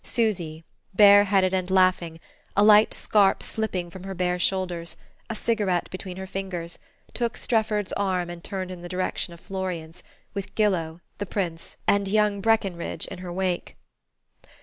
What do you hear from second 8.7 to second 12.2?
in the direction of Florian's, with Gillow, the Prince and